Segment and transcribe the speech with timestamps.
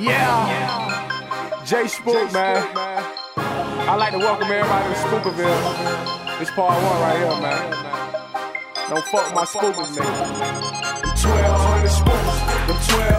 [0.00, 1.62] Yeah.
[1.66, 2.66] Jay Spook, man.
[3.36, 6.38] I'd like to welcome everybody to Spookerville.
[6.38, 7.70] This part one right here, man.
[8.88, 10.70] Don't fuck my spookers, nigga.
[11.20, 12.16] 1200 spooks,
[12.66, 13.09] the 1200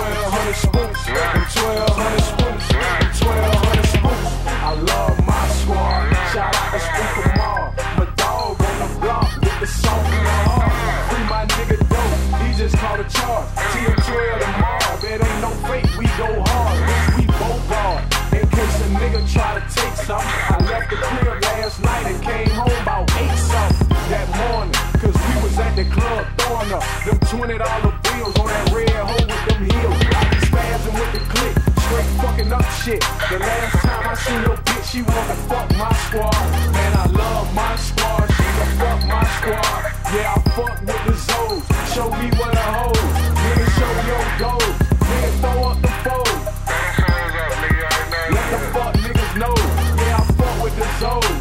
[0.00, 2.80] 1200 spooks, the 1200 spooks, the
[3.20, 4.32] 1200 spooks.
[4.48, 6.08] I love my squad.
[6.32, 7.74] Shout out to Spooker Mall.
[7.98, 10.72] My dog on the block with the salt in the heart.
[11.10, 13.48] Free my nigga dope, he just called a charge.
[13.76, 16.80] TM12 tomorrow, it ain't no fake, we go hard.
[17.18, 18.00] We both guard.
[18.32, 20.24] In case a nigga try to take some,
[32.90, 33.00] shit.
[33.30, 36.44] The last time I seen your bitch, she wanna fuck my squad.
[36.72, 39.82] Man, I love my squad, she gon' fuck my squad.
[40.14, 43.00] Yeah, I fuck with the Zoes, show me what a hoe.
[43.42, 44.76] Nigga, show your goals,
[45.08, 46.38] nigga, throw up the fold.
[48.34, 49.54] Let the fuck niggas know,
[50.02, 51.39] yeah, I fuck with the Zoes.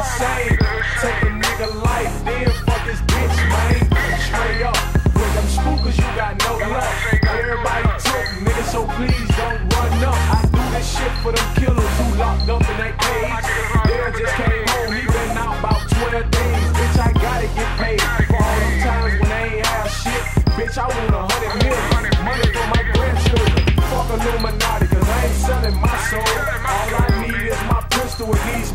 [0.00, 0.56] Insane.
[1.00, 3.80] Take a nigga life, then fuck his bitch, man.
[4.24, 4.80] Straight up,
[5.12, 6.88] with them spookers, you got no luck.
[7.28, 10.20] Everybody took, nigga, so please don't run up.
[10.36, 13.44] I do this shit for them killers who locked up in their cage.
[13.88, 16.68] Dad just came home, he been out about 12 days.
[16.76, 20.24] Bitch, I gotta get paid for all them times when they ain't have shit.
[20.56, 22.00] Bitch, I want a hundred million.
[22.24, 23.64] Money for my grandchildren.
[23.90, 26.32] Fuck Illuminati, cause I ain't selling my soul.
[26.72, 28.72] All I need is my pistol with these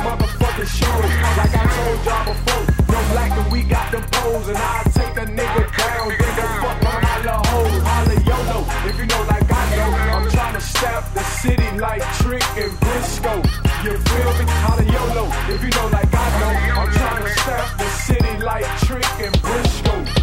[0.66, 1.38] motherfucking shows.
[1.38, 4.48] Like I told y'all before, no black and we got them poles.
[4.48, 7.84] And I'll take a nigga down, then go fuck of my little hoes.
[7.84, 9.92] Holla YOLO, if you know like I know.
[10.16, 13.42] I'm trying to step the city like Trick and Briscoe.
[13.84, 14.46] You feel me?
[14.66, 16.82] Holla YOLO, if you know like I know.
[16.82, 20.15] I'm trying to step the city like Trick and Briscoe.